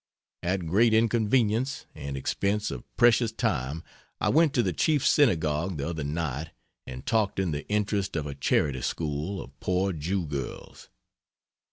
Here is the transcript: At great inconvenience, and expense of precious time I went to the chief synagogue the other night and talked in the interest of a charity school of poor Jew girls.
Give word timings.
At 0.41 0.65
great 0.65 0.95
inconvenience, 0.95 1.85
and 1.93 2.17
expense 2.17 2.71
of 2.71 2.83
precious 2.97 3.31
time 3.31 3.83
I 4.19 4.29
went 4.29 4.51
to 4.55 4.63
the 4.63 4.73
chief 4.73 5.05
synagogue 5.05 5.77
the 5.77 5.87
other 5.89 6.03
night 6.03 6.49
and 6.87 7.05
talked 7.05 7.37
in 7.37 7.51
the 7.51 7.67
interest 7.67 8.15
of 8.15 8.25
a 8.25 8.33
charity 8.33 8.81
school 8.81 9.39
of 9.39 9.59
poor 9.59 9.93
Jew 9.93 10.25
girls. 10.25 10.89